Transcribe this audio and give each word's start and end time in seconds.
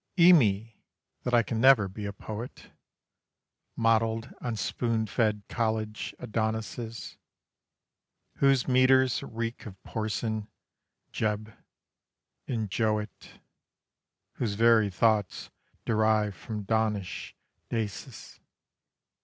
Οίμοι! 0.17 0.81
that 1.21 1.35
I 1.35 1.43
can 1.43 1.61
never 1.61 1.87
be 1.87 2.07
a 2.07 2.11
poet 2.11 2.71
Modelled 3.75 4.33
on 4.41 4.55
spoon 4.55 5.05
fed 5.05 5.43
college 5.47 6.15
Adonäises, 6.19 7.17
Whose 8.37 8.67
metres 8.67 9.21
reek 9.21 9.67
of 9.67 9.75
Porson, 9.83 10.47
Jebb, 11.13 11.55
and 12.47 12.71
Jowett, 12.71 13.39
Whose 14.37 14.55
very 14.55 14.89
thoughts 14.89 15.51
derive 15.85 16.33
from 16.35 16.63
donnish 16.63 17.35
däises. 17.69 18.39